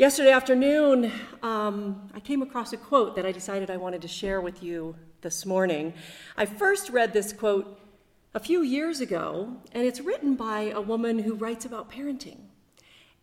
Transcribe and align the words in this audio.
Yesterday 0.00 0.30
afternoon, 0.30 1.12
um, 1.42 2.08
I 2.14 2.20
came 2.20 2.40
across 2.40 2.72
a 2.72 2.78
quote 2.78 3.16
that 3.16 3.26
I 3.26 3.32
decided 3.32 3.68
I 3.68 3.76
wanted 3.76 4.00
to 4.00 4.08
share 4.08 4.40
with 4.40 4.62
you 4.62 4.96
this 5.20 5.44
morning. 5.44 5.92
I 6.38 6.46
first 6.46 6.88
read 6.88 7.12
this 7.12 7.34
quote 7.34 7.78
a 8.32 8.40
few 8.40 8.62
years 8.62 9.02
ago, 9.02 9.58
and 9.72 9.86
it's 9.86 10.00
written 10.00 10.36
by 10.36 10.70
a 10.74 10.80
woman 10.80 11.18
who 11.18 11.34
writes 11.34 11.66
about 11.66 11.90
parenting. 11.92 12.38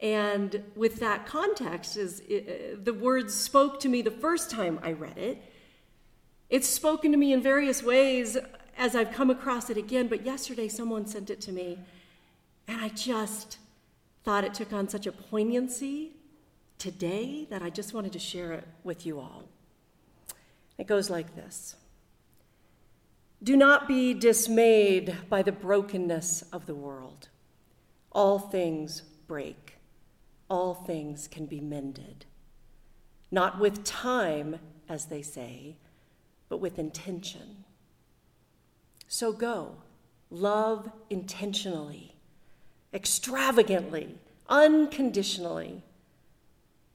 And 0.01 0.65
with 0.75 0.99
that 0.99 1.25
context, 1.25 1.97
is 1.97 2.21
it, 2.29 2.85
the 2.85 2.93
words 2.93 3.33
spoke 3.33 3.79
to 3.79 3.89
me 3.89 4.03
the 4.03 4.11
first 4.11 4.51
time 4.51 4.79
I 4.83 4.91
read 4.91 5.17
it. 5.17 5.41
It's 6.51 6.67
spoken 6.67 7.11
to 7.11 7.17
me 7.17 7.33
in 7.33 7.41
various 7.41 7.81
ways 7.81 8.37
as 8.77 8.95
I've 8.95 9.11
come 9.11 9.31
across 9.31 9.71
it 9.71 9.77
again, 9.77 10.07
but 10.07 10.23
yesterday 10.23 10.67
someone 10.67 11.07
sent 11.07 11.31
it 11.31 11.41
to 11.41 11.51
me, 11.51 11.79
and 12.67 12.79
I 12.79 12.89
just 12.89 13.57
thought 14.23 14.43
it 14.43 14.53
took 14.53 14.71
on 14.71 14.87
such 14.87 15.07
a 15.07 15.11
poignancy 15.11 16.11
today 16.77 17.47
that 17.49 17.61
I 17.61 17.69
just 17.69 17.93
wanted 17.93 18.13
to 18.13 18.19
share 18.19 18.53
it 18.53 18.67
with 18.83 19.05
you 19.05 19.19
all. 19.19 19.45
It 20.77 20.87
goes 20.87 21.09
like 21.09 21.35
this 21.35 21.75
Do 23.43 23.57
not 23.57 23.87
be 23.87 24.13
dismayed 24.13 25.15
by 25.29 25.41
the 25.41 25.51
brokenness 25.51 26.43
of 26.53 26.65
the 26.65 26.75
world. 26.75 27.29
All 28.11 28.39
things 28.39 29.01
break, 29.27 29.75
all 30.49 30.73
things 30.73 31.27
can 31.27 31.45
be 31.45 31.59
mended. 31.59 32.25
Not 33.29 33.59
with 33.59 33.83
time, 33.83 34.59
as 34.87 35.05
they 35.05 35.21
say, 35.21 35.75
but 36.47 36.57
with 36.57 36.79
intention. 36.79 37.65
So 39.09 39.33
go, 39.33 39.75
love 40.29 40.89
intentionally, 41.09 42.15
extravagantly, 42.93 44.17
unconditionally 44.47 45.83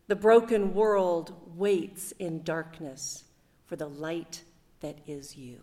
the 0.09 0.17
broken 0.17 0.75
world 0.75 1.35
waits 1.57 2.13
in 2.13 2.43
darkness 2.43 3.25
for 3.67 3.77
the 3.77 3.89
light 3.89 4.43
that 4.81 4.99
is 5.07 5.37
you. 5.37 5.61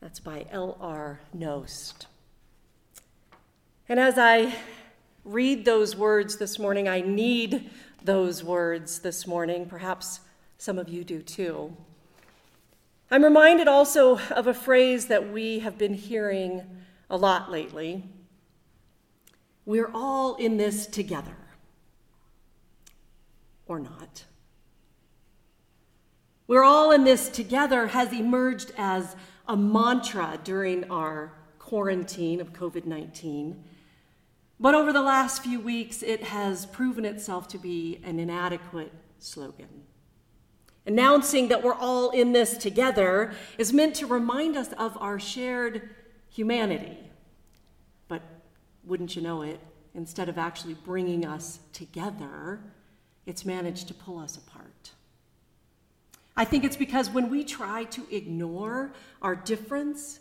That's 0.00 0.20
by 0.20 0.46
L.R. 0.50 1.20
Knost. 1.36 2.06
And 3.88 3.98
as 3.98 4.18
I 4.18 4.54
read 5.24 5.64
those 5.64 5.96
words 5.96 6.36
this 6.36 6.58
morning, 6.58 6.88
I 6.88 7.00
need 7.00 7.70
those 8.02 8.44
words 8.44 9.00
this 9.00 9.26
morning. 9.26 9.66
Perhaps 9.66 10.20
some 10.58 10.78
of 10.78 10.88
you 10.88 11.02
do 11.04 11.22
too. 11.22 11.76
I'm 13.10 13.22
reminded 13.22 13.68
also 13.68 14.18
of 14.30 14.46
a 14.46 14.54
phrase 14.54 15.06
that 15.06 15.32
we 15.32 15.60
have 15.60 15.78
been 15.78 15.94
hearing 15.94 16.62
a 17.08 17.16
lot 17.16 17.50
lately. 17.50 18.04
We're 19.64 19.90
all 19.92 20.36
in 20.36 20.56
this 20.56 20.86
together 20.86 21.36
or 23.66 23.78
not. 23.78 24.24
We're 26.48 26.64
all 26.64 26.92
in 26.92 27.04
this 27.04 27.28
together 27.28 27.88
has 27.88 28.12
emerged 28.12 28.72
as 28.78 29.16
a 29.48 29.56
mantra 29.56 30.38
during 30.44 30.88
our 30.90 31.32
quarantine 31.58 32.40
of 32.40 32.52
COVID 32.52 32.84
19. 32.84 33.64
But 34.58 34.74
over 34.74 34.92
the 34.92 35.02
last 35.02 35.42
few 35.42 35.60
weeks, 35.60 36.02
it 36.02 36.22
has 36.24 36.66
proven 36.66 37.04
itself 37.04 37.48
to 37.48 37.58
be 37.58 38.00
an 38.04 38.18
inadequate 38.18 38.92
slogan. 39.18 39.82
Announcing 40.86 41.48
that 41.48 41.62
we're 41.62 41.74
all 41.74 42.10
in 42.10 42.32
this 42.32 42.56
together 42.56 43.32
is 43.58 43.72
meant 43.72 43.96
to 43.96 44.06
remind 44.06 44.56
us 44.56 44.72
of 44.74 44.96
our 44.98 45.18
shared 45.18 45.90
humanity. 46.30 46.96
But 48.06 48.22
wouldn't 48.84 49.16
you 49.16 49.22
know 49.22 49.42
it, 49.42 49.58
instead 49.94 50.28
of 50.28 50.38
actually 50.38 50.74
bringing 50.74 51.26
us 51.26 51.58
together, 51.72 52.60
it's 53.26 53.44
managed 53.44 53.88
to 53.88 53.94
pull 53.94 54.18
us 54.18 54.36
apart. 54.36 54.92
I 56.36 56.44
think 56.44 56.64
it's 56.64 56.76
because 56.76 57.10
when 57.10 57.30
we 57.30 57.44
try 57.44 57.84
to 57.84 58.06
ignore 58.10 58.92
our 59.22 59.34
difference, 59.34 60.20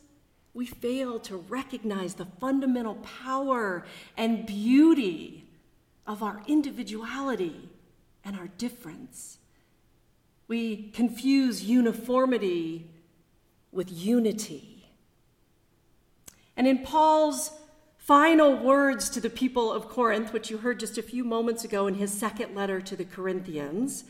we 0.53 0.65
fail 0.65 1.19
to 1.19 1.35
recognize 1.35 2.15
the 2.15 2.25
fundamental 2.39 2.95
power 2.95 3.85
and 4.15 4.45
beauty 4.45 5.45
of 6.07 6.23
our 6.23 6.41
individuality 6.47 7.69
and 8.23 8.37
our 8.37 8.47
difference. 8.57 9.37
We 10.47 10.91
confuse 10.93 11.63
uniformity 11.63 12.87
with 13.71 13.91
unity. 13.91 14.87
And 16.55 16.67
in 16.67 16.79
Paul's 16.79 17.51
final 18.05 18.55
words 18.55 19.09
to 19.09 19.19
the 19.19 19.31
people 19.31 19.73
of 19.73 19.89
Corinth, 19.89 20.31
which 20.31 20.51
you 20.51 20.59
heard 20.59 20.79
just 20.79 20.95
a 20.95 21.01
few 21.01 21.23
moments 21.23 21.63
ago 21.63 21.87
in 21.87 21.95
his 21.95 22.13
second 22.13 22.53
letter 22.53 22.79
to 22.79 22.95
the 22.95 23.03
Corinthians, 23.03 24.03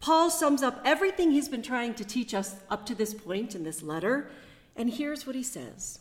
Paul 0.00 0.30
sums 0.30 0.62
up 0.62 0.80
everything 0.86 1.30
he's 1.30 1.50
been 1.50 1.62
trying 1.62 1.92
to 1.96 2.04
teach 2.04 2.32
us 2.32 2.56
up 2.70 2.86
to 2.86 2.94
this 2.94 3.12
point 3.12 3.54
in 3.54 3.62
this 3.62 3.82
letter. 3.82 4.30
And 4.74 4.88
here's 4.88 5.26
what 5.26 5.36
he 5.36 5.42
says 5.42 5.98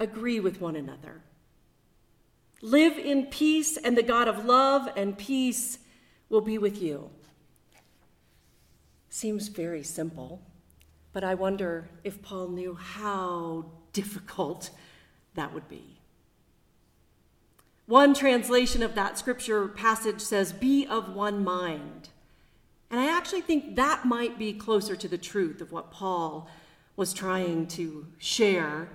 Agree 0.00 0.40
with 0.40 0.60
one 0.60 0.74
another. 0.74 1.22
Live 2.60 2.98
in 2.98 3.26
peace, 3.26 3.76
and 3.76 3.96
the 3.96 4.02
God 4.02 4.26
of 4.26 4.44
love 4.44 4.88
and 4.96 5.16
peace 5.16 5.78
will 6.28 6.40
be 6.40 6.58
with 6.58 6.82
you. 6.82 7.10
Seems 9.08 9.46
very 9.46 9.84
simple, 9.84 10.42
but 11.12 11.22
I 11.22 11.34
wonder 11.34 11.90
if 12.02 12.22
Paul 12.22 12.48
knew 12.48 12.74
how 12.74 13.66
difficult 13.92 14.70
that 15.36 15.54
would 15.54 15.68
be. 15.68 15.93
One 17.86 18.14
translation 18.14 18.82
of 18.82 18.94
that 18.94 19.18
scripture 19.18 19.68
passage 19.68 20.20
says, 20.22 20.54
Be 20.54 20.86
of 20.86 21.14
one 21.14 21.44
mind. 21.44 22.08
And 22.90 22.98
I 22.98 23.14
actually 23.14 23.42
think 23.42 23.76
that 23.76 24.06
might 24.06 24.38
be 24.38 24.54
closer 24.54 24.96
to 24.96 25.06
the 25.08 25.18
truth 25.18 25.60
of 25.60 25.70
what 25.70 25.90
Paul 25.90 26.48
was 26.96 27.12
trying 27.12 27.66
to 27.66 28.06
share, 28.16 28.88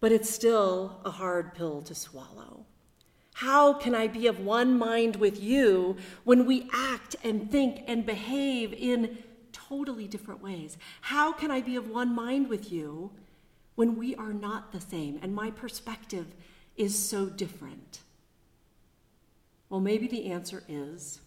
but 0.00 0.12
it's 0.12 0.30
still 0.30 1.00
a 1.04 1.10
hard 1.10 1.54
pill 1.54 1.82
to 1.82 1.94
swallow. 1.94 2.64
How 3.34 3.74
can 3.74 3.94
I 3.94 4.06
be 4.06 4.26
of 4.26 4.40
one 4.40 4.78
mind 4.78 5.16
with 5.16 5.42
you 5.42 5.96
when 6.24 6.46
we 6.46 6.70
act 6.72 7.16
and 7.22 7.50
think 7.50 7.82
and 7.86 8.06
behave 8.06 8.72
in 8.72 9.18
totally 9.52 10.06
different 10.06 10.42
ways? 10.42 10.78
How 11.02 11.32
can 11.32 11.50
I 11.50 11.60
be 11.60 11.76
of 11.76 11.90
one 11.90 12.14
mind 12.14 12.48
with 12.48 12.72
you 12.72 13.10
when 13.74 13.96
we 13.96 14.14
are 14.14 14.32
not 14.32 14.72
the 14.72 14.80
same 14.80 15.18
and 15.22 15.34
my 15.34 15.50
perspective 15.50 16.28
is 16.76 16.96
so 16.96 17.26
different? 17.26 18.00
Well, 19.72 19.80
maybe 19.80 20.06
the 20.06 20.30
answer 20.30 20.62
is 20.68 21.22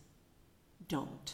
don't. 0.87 1.33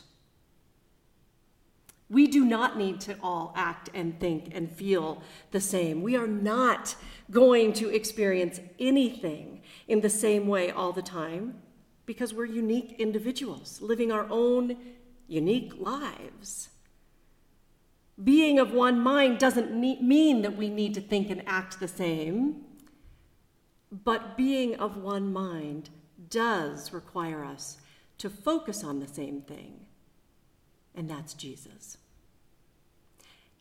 We 2.09 2.25
do 2.25 2.45
not 2.45 2.77
need 2.77 3.01
to 3.01 3.17
all 3.21 3.51
act 3.53 3.89
and 3.93 4.17
think 4.17 4.55
and 4.55 4.71
feel 4.71 5.21
the 5.51 5.59
same. 5.59 6.03
We 6.03 6.15
are 6.15 6.25
not 6.25 6.95
going 7.29 7.73
to 7.73 7.89
experience 7.89 8.61
anything 8.79 9.61
in 9.89 9.99
the 9.99 10.09
same 10.09 10.47
way 10.47 10.71
all 10.71 10.93
the 10.93 11.01
time 11.01 11.55
because 12.05 12.33
we're 12.33 12.45
unique 12.45 12.95
individuals 12.97 13.81
living 13.81 14.09
our 14.09 14.25
own 14.29 14.77
unique 15.27 15.73
lives. 15.77 16.69
Being 18.23 18.57
of 18.57 18.71
one 18.71 19.01
mind 19.01 19.37
doesn't 19.37 19.77
mean 19.77 20.43
that 20.43 20.55
we 20.55 20.69
need 20.69 20.93
to 20.93 21.01
think 21.01 21.29
and 21.29 21.43
act 21.45 21.81
the 21.81 21.89
same, 21.89 22.63
but 23.91 24.37
being 24.37 24.75
of 24.75 24.95
one 24.95 25.33
mind 25.33 25.89
does 26.31 26.91
require 26.91 27.45
us 27.45 27.77
to 28.17 28.29
focus 28.29 28.83
on 28.83 28.99
the 28.99 29.07
same 29.07 29.41
thing, 29.41 29.81
and 30.95 31.09
that's 31.09 31.33
Jesus. 31.33 31.97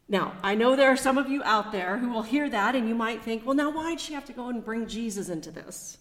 Now, 0.08 0.34
I 0.42 0.56
know 0.56 0.74
there 0.74 0.90
are 0.90 0.96
some 0.96 1.18
of 1.18 1.28
you 1.28 1.40
out 1.44 1.70
there 1.70 1.98
who 1.98 2.10
will 2.10 2.22
hear 2.22 2.50
that 2.50 2.74
and 2.74 2.88
you 2.88 2.96
might 2.96 3.22
think, 3.22 3.46
well, 3.46 3.54
now 3.54 3.70
why'd 3.70 4.00
she 4.00 4.12
have 4.14 4.24
to 4.24 4.32
go 4.32 4.48
and 4.48 4.64
bring 4.64 4.88
Jesus 4.88 5.28
into 5.28 5.52
this? 5.52 5.98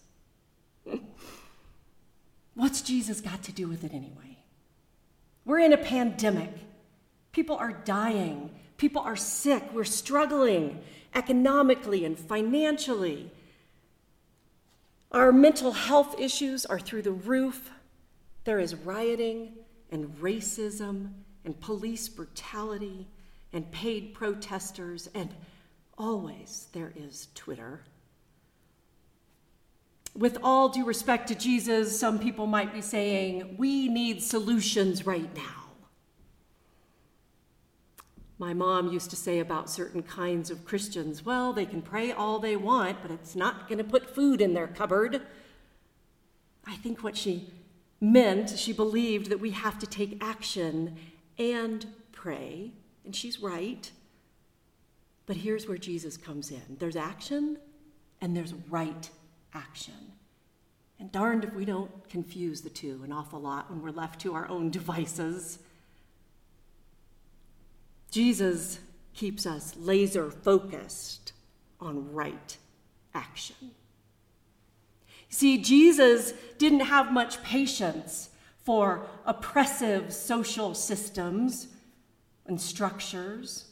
What's 2.54 2.82
Jesus 2.82 3.20
got 3.20 3.44
to 3.44 3.52
do 3.52 3.68
with 3.68 3.84
it 3.84 3.94
anyway? 3.94 4.38
We're 5.44 5.60
in 5.60 5.72
a 5.72 5.78
pandemic. 5.78 6.50
People 7.30 7.56
are 7.56 7.72
dying. 7.84 8.50
People 8.78 9.02
are 9.02 9.14
sick. 9.16 9.62
We're 9.72 9.84
struggling 9.84 10.82
economically 11.14 12.04
and 12.04 12.18
financially. 12.18 13.30
Our 15.12 15.32
mental 15.32 15.72
health 15.72 16.20
issues 16.20 16.64
are 16.64 16.78
through 16.78 17.02
the 17.02 17.12
roof. 17.12 17.70
There 18.44 18.60
is 18.60 18.74
rioting 18.76 19.54
and 19.90 20.14
racism 20.20 21.10
and 21.44 21.60
police 21.60 22.08
brutality 22.08 23.08
and 23.52 23.70
paid 23.72 24.14
protesters, 24.14 25.10
and 25.14 25.34
always 25.98 26.68
there 26.72 26.92
is 26.94 27.26
Twitter. 27.34 27.80
With 30.16 30.38
all 30.42 30.68
due 30.68 30.84
respect 30.84 31.26
to 31.28 31.34
Jesus, 31.34 31.98
some 31.98 32.18
people 32.18 32.46
might 32.46 32.72
be 32.72 32.80
saying, 32.80 33.56
we 33.58 33.88
need 33.88 34.22
solutions 34.22 35.06
right 35.06 35.34
now. 35.36 35.59
My 38.40 38.54
mom 38.54 38.90
used 38.90 39.10
to 39.10 39.16
say 39.16 39.38
about 39.38 39.68
certain 39.68 40.02
kinds 40.02 40.50
of 40.50 40.64
Christians, 40.64 41.26
well, 41.26 41.52
they 41.52 41.66
can 41.66 41.82
pray 41.82 42.10
all 42.10 42.38
they 42.38 42.56
want, 42.56 43.02
but 43.02 43.10
it's 43.10 43.36
not 43.36 43.68
going 43.68 43.76
to 43.76 43.84
put 43.84 44.14
food 44.14 44.40
in 44.40 44.54
their 44.54 44.66
cupboard. 44.66 45.20
I 46.66 46.76
think 46.76 47.04
what 47.04 47.18
she 47.18 47.50
meant, 48.00 48.58
she 48.58 48.72
believed 48.72 49.28
that 49.28 49.40
we 49.40 49.50
have 49.50 49.78
to 49.80 49.86
take 49.86 50.16
action 50.22 50.96
and 51.38 51.84
pray, 52.12 52.72
and 53.04 53.14
she's 53.14 53.40
right. 53.40 53.90
But 55.26 55.36
here's 55.36 55.68
where 55.68 55.76
Jesus 55.76 56.16
comes 56.16 56.50
in 56.50 56.78
there's 56.78 56.96
action 56.96 57.58
and 58.22 58.34
there's 58.34 58.54
right 58.70 59.10
action. 59.52 60.12
And 60.98 61.12
darned 61.12 61.44
if 61.44 61.52
we 61.52 61.66
don't 61.66 62.08
confuse 62.08 62.62
the 62.62 62.70
two 62.70 63.02
an 63.04 63.12
awful 63.12 63.38
lot 63.38 63.70
when 63.70 63.82
we're 63.82 63.90
left 63.90 64.18
to 64.22 64.32
our 64.32 64.48
own 64.48 64.70
devices. 64.70 65.58
Jesus 68.10 68.78
keeps 69.14 69.46
us 69.46 69.74
laser 69.76 70.30
focused 70.30 71.32
on 71.80 72.12
right 72.12 72.56
action. 73.14 73.72
See, 75.28 75.58
Jesus 75.58 76.32
didn't 76.58 76.80
have 76.80 77.12
much 77.12 77.42
patience 77.42 78.30
for 78.64 79.06
oppressive 79.24 80.12
social 80.12 80.74
systems 80.74 81.68
and 82.46 82.60
structures. 82.60 83.66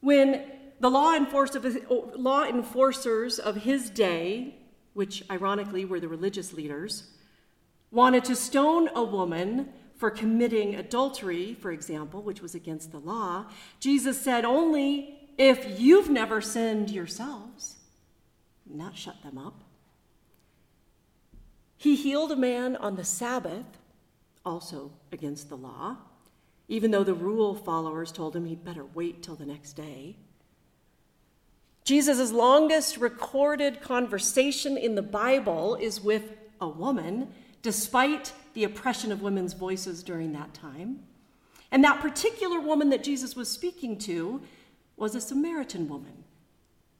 When 0.00 0.44
the 0.80 0.90
law, 0.90 1.16
law 2.16 2.44
enforcers 2.44 3.38
of 3.38 3.56
his 3.56 3.88
day, 3.88 4.56
which 4.92 5.24
ironically 5.30 5.84
were 5.84 6.00
the 6.00 6.08
religious 6.08 6.52
leaders, 6.52 7.10
wanted 7.90 8.24
to 8.24 8.36
stone 8.36 8.90
a 8.94 9.02
woman 9.02 9.72
for 10.04 10.10
committing 10.10 10.74
adultery, 10.74 11.56
for 11.62 11.72
example, 11.72 12.20
which 12.20 12.42
was 12.42 12.54
against 12.54 12.92
the 12.92 12.98
law, 12.98 13.46
Jesus 13.80 14.20
said, 14.20 14.44
Only 14.44 15.18
if 15.38 15.80
you've 15.80 16.10
never 16.10 16.42
sinned 16.42 16.90
yourselves, 16.90 17.76
not 18.66 18.98
shut 18.98 19.22
them 19.22 19.38
up. 19.38 19.62
He 21.78 21.96
healed 21.96 22.32
a 22.32 22.36
man 22.36 22.76
on 22.76 22.96
the 22.96 23.04
Sabbath, 23.04 23.64
also 24.44 24.92
against 25.10 25.48
the 25.48 25.56
law, 25.56 25.96
even 26.68 26.90
though 26.90 27.02
the 27.02 27.14
rule 27.14 27.54
followers 27.54 28.12
told 28.12 28.36
him 28.36 28.44
he'd 28.44 28.62
better 28.62 28.84
wait 28.84 29.22
till 29.22 29.36
the 29.36 29.46
next 29.46 29.72
day. 29.72 30.16
Jesus' 31.84 32.30
longest 32.30 32.98
recorded 32.98 33.80
conversation 33.80 34.76
in 34.76 34.96
the 34.96 35.02
Bible 35.02 35.76
is 35.76 35.98
with 35.98 36.30
a 36.60 36.68
woman, 36.68 37.32
despite 37.62 38.34
the 38.54 38.64
oppression 38.64 39.12
of 39.12 39.22
women's 39.22 39.52
voices 39.52 40.02
during 40.02 40.32
that 40.32 40.54
time. 40.54 41.00
And 41.70 41.82
that 41.84 42.00
particular 42.00 42.60
woman 42.60 42.90
that 42.90 43.02
Jesus 43.02 43.34
was 43.34 43.50
speaking 43.50 43.98
to 44.00 44.42
was 44.96 45.14
a 45.14 45.20
Samaritan 45.20 45.88
woman. 45.88 46.24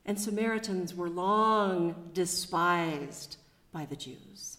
And 0.04 0.18
Samaritans 0.20 0.94
were 0.94 1.08
long 1.08 2.10
despised 2.12 3.36
by 3.72 3.86
the 3.86 3.96
Jews. 3.96 4.58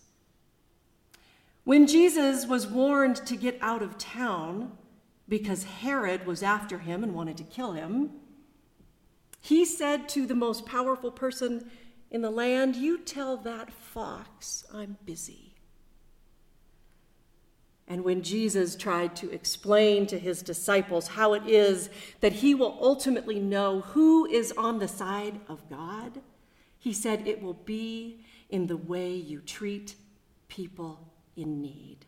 When 1.64 1.88
Jesus 1.88 2.46
was 2.46 2.68
warned 2.68 3.18
to 3.26 3.36
get 3.36 3.58
out 3.62 3.82
of 3.82 3.98
town 3.98 4.72
because 5.28 5.64
Herod 5.64 6.26
was 6.26 6.44
after 6.44 6.80
him 6.80 7.04
and 7.04 7.14
wanted 7.14 7.38
to 7.38 7.44
kill 7.44 7.74
him, 7.74 8.12
he 9.42 9.66
said 9.66 10.08
to 10.10 10.26
the 10.26 10.36
most 10.36 10.66
powerful 10.66 11.12
person 11.12 11.70
in 12.10 12.22
the 12.22 12.32
land, 12.32 12.76
You 12.76 12.98
tell 12.98 13.38
that 13.38 13.72
fox 13.72 14.64
I'm 14.74 14.98
busy. 15.06 15.45
And 17.88 18.04
when 18.04 18.24
Jesus 18.24 18.76
tried 18.76 19.16
to 19.18 19.32
explain 19.32 20.08
to 20.08 20.18
his 20.18 20.42
disciples 20.42 21.10
how 21.10 21.34
it 21.34 21.48
is 21.48 21.90
that 22.20 22.34
he 22.34 22.56
will 22.56 22.78
ultimately 22.82 23.40
know 23.40 23.82
who 23.82 24.26
is 24.26 24.52
on 24.54 24.80
the 24.80 24.88
side 24.88 25.40
of 25.48 25.70
God, 25.70 26.22
he 26.80 26.94
said, 26.94 27.28
It 27.28 27.42
will 27.42 27.54
be 27.54 28.26
in 28.50 28.68
the 28.68 28.78
way 28.78 29.14
you 29.14 29.40
treat 29.40 29.96
people 30.48 31.12
in 31.36 31.62
need. 31.62 32.06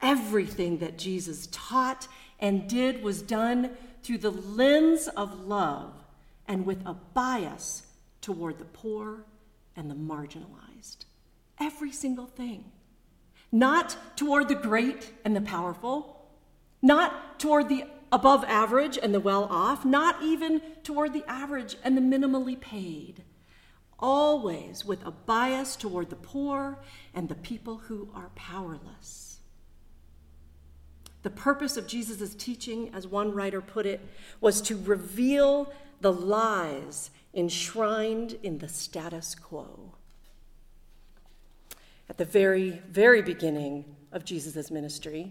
Everything 0.00 0.78
that 0.78 0.96
Jesus 0.96 1.48
taught 1.50 2.06
and 2.38 2.68
did 2.68 3.02
was 3.02 3.22
done 3.22 3.70
through 4.02 4.18
the 4.18 4.30
lens 4.30 5.08
of 5.08 5.46
love 5.46 5.92
and 6.48 6.64
with 6.64 6.84
a 6.86 6.94
bias 6.94 7.86
toward 8.20 8.58
the 8.58 8.64
poor 8.64 9.24
and 9.76 9.90
the 9.90 9.94
marginalized. 9.94 11.04
Every 11.58 11.92
single 11.92 12.26
thing. 12.26 12.64
Not 13.52 13.96
toward 14.16 14.48
the 14.48 14.54
great 14.54 15.12
and 15.24 15.34
the 15.34 15.40
powerful, 15.40 16.28
not 16.80 17.38
toward 17.38 17.68
the 17.68 17.84
above 18.12 18.44
average 18.44 18.98
and 19.00 19.14
the 19.14 19.20
well 19.20 19.44
off, 19.44 19.84
not 19.84 20.22
even 20.22 20.60
toward 20.82 21.12
the 21.12 21.24
average 21.28 21.76
and 21.82 21.96
the 21.96 22.00
minimally 22.00 22.58
paid 22.58 23.24
always 24.00 24.84
with 24.84 25.04
a 25.06 25.10
bias 25.10 25.76
toward 25.76 26.10
the 26.10 26.16
poor 26.16 26.78
and 27.14 27.28
the 27.28 27.34
people 27.34 27.76
who 27.76 28.08
are 28.14 28.30
powerless. 28.34 29.40
The 31.22 31.30
purpose 31.30 31.76
of 31.76 31.86
Jesus' 31.86 32.34
teaching, 32.34 32.90
as 32.94 33.06
one 33.06 33.32
writer 33.32 33.60
put 33.60 33.84
it, 33.84 34.00
was 34.40 34.62
to 34.62 34.82
reveal 34.82 35.72
the 36.00 36.12
lies 36.12 37.10
enshrined 37.34 38.38
in 38.42 38.58
the 38.58 38.68
status 38.68 39.34
quo. 39.34 39.94
At 42.10 42.18
the 42.18 42.24
very, 42.24 42.70
very 42.88 43.22
beginning 43.22 43.84
of 44.10 44.24
Jesus' 44.24 44.68
ministry, 44.68 45.30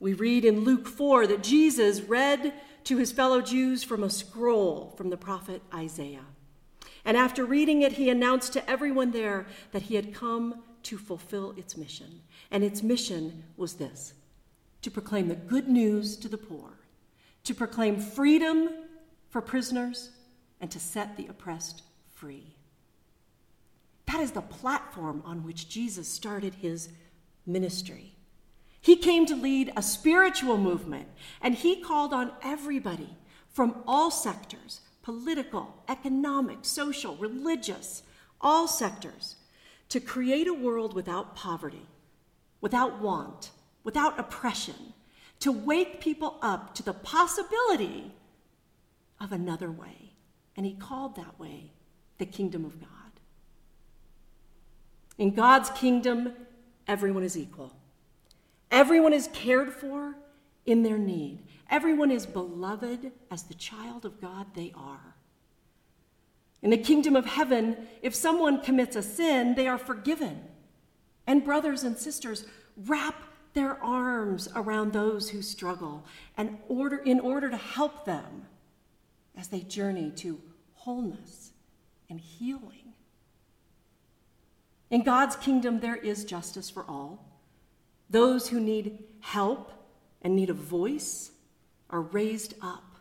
we 0.00 0.14
read 0.14 0.46
in 0.46 0.64
Luke 0.64 0.88
4 0.88 1.26
that 1.26 1.42
Jesus 1.42 2.00
read 2.00 2.54
to 2.84 2.96
his 2.96 3.12
fellow 3.12 3.42
Jews 3.42 3.84
from 3.84 4.02
a 4.02 4.08
scroll 4.08 4.94
from 4.96 5.10
the 5.10 5.18
prophet 5.18 5.60
Isaiah. 5.74 6.24
And 7.04 7.14
after 7.14 7.44
reading 7.44 7.82
it, 7.82 7.92
he 7.92 8.08
announced 8.08 8.54
to 8.54 8.70
everyone 8.70 9.10
there 9.10 9.44
that 9.72 9.82
he 9.82 9.96
had 9.96 10.14
come 10.14 10.62
to 10.84 10.96
fulfill 10.96 11.52
its 11.58 11.76
mission. 11.76 12.22
And 12.50 12.64
its 12.64 12.82
mission 12.82 13.44
was 13.58 13.74
this 13.74 14.14
to 14.80 14.90
proclaim 14.90 15.28
the 15.28 15.34
good 15.34 15.68
news 15.68 16.16
to 16.16 16.28
the 16.28 16.38
poor, 16.38 16.70
to 17.44 17.54
proclaim 17.54 18.00
freedom 18.00 18.70
for 19.28 19.42
prisoners, 19.42 20.08
and 20.58 20.70
to 20.70 20.80
set 20.80 21.18
the 21.18 21.26
oppressed 21.26 21.82
free. 22.14 22.56
That 24.06 24.20
is 24.20 24.32
the 24.32 24.42
platform 24.42 25.22
on 25.24 25.44
which 25.44 25.68
Jesus 25.68 26.08
started 26.08 26.54
his 26.54 26.90
ministry. 27.46 28.16
He 28.80 28.96
came 28.96 29.26
to 29.26 29.36
lead 29.36 29.72
a 29.76 29.82
spiritual 29.82 30.58
movement, 30.58 31.08
and 31.40 31.54
he 31.54 31.80
called 31.80 32.12
on 32.12 32.32
everybody 32.42 33.16
from 33.48 33.82
all 33.86 34.10
sectors 34.10 34.80
political, 35.02 35.82
economic, 35.88 36.58
social, 36.62 37.16
religious, 37.16 38.02
all 38.40 38.68
sectors, 38.68 39.36
to 39.88 40.00
create 40.00 40.46
a 40.46 40.54
world 40.54 40.94
without 40.94 41.34
poverty, 41.34 41.86
without 42.60 43.00
want, 43.00 43.50
without 43.82 44.18
oppression, 44.18 44.94
to 45.40 45.50
wake 45.50 46.00
people 46.00 46.38
up 46.40 46.74
to 46.74 46.84
the 46.84 46.92
possibility 46.92 48.12
of 49.20 49.32
another 49.32 49.70
way. 49.70 50.12
And 50.56 50.64
he 50.64 50.74
called 50.74 51.16
that 51.16 51.38
way 51.38 51.72
the 52.18 52.26
kingdom 52.26 52.64
of 52.64 52.80
God. 52.80 53.01
In 55.22 55.30
God's 55.30 55.70
kingdom, 55.70 56.32
everyone 56.88 57.22
is 57.22 57.38
equal. 57.38 57.72
Everyone 58.72 59.12
is 59.12 59.28
cared 59.32 59.72
for 59.72 60.16
in 60.66 60.82
their 60.82 60.98
need. 60.98 61.44
Everyone 61.70 62.10
is 62.10 62.26
beloved 62.26 63.12
as 63.30 63.44
the 63.44 63.54
child 63.54 64.04
of 64.04 64.20
God 64.20 64.46
they 64.56 64.72
are. 64.74 65.14
In 66.60 66.70
the 66.70 66.76
kingdom 66.76 67.14
of 67.14 67.24
heaven, 67.24 67.86
if 68.02 68.16
someone 68.16 68.62
commits 68.62 68.96
a 68.96 69.02
sin, 69.02 69.54
they 69.54 69.68
are 69.68 69.78
forgiven. 69.78 70.42
And 71.24 71.44
brothers 71.44 71.84
and 71.84 71.96
sisters, 71.96 72.44
wrap 72.76 73.22
their 73.54 73.80
arms 73.80 74.48
around 74.56 74.92
those 74.92 75.30
who 75.30 75.40
struggle 75.40 76.04
and 76.36 76.58
order 76.66 76.96
in 76.96 77.20
order 77.20 77.48
to 77.48 77.56
help 77.56 78.06
them 78.06 78.46
as 79.36 79.46
they 79.46 79.60
journey 79.60 80.10
to 80.16 80.40
wholeness 80.74 81.52
and 82.10 82.18
healing. 82.18 82.81
In 84.92 85.02
God's 85.02 85.36
kingdom, 85.36 85.80
there 85.80 85.96
is 85.96 86.22
justice 86.22 86.68
for 86.68 86.84
all. 86.86 87.24
Those 88.10 88.50
who 88.50 88.60
need 88.60 88.98
help 89.20 89.72
and 90.20 90.36
need 90.36 90.50
a 90.50 90.54
voice 90.54 91.30
are 91.88 92.02
raised 92.02 92.52
up 92.60 92.98